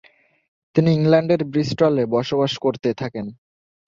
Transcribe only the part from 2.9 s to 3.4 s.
থাকেন।